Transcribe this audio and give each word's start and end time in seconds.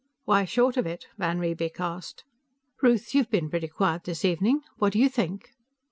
"Why 0.23 0.45
short 0.45 0.77
of 0.77 0.87
it?" 0.87 1.05
van 1.19 1.37
Riebeek 1.37 1.79
asked. 1.79 2.23
"Ruth, 2.81 3.13
you've 3.13 3.29
been 3.29 3.51
pretty 3.51 3.67
quiet 3.67 4.05
this 4.05 4.25
evening. 4.25 4.61
What 4.79 4.93
do 4.93 4.97
you 4.99 5.09
think?" 5.09 5.51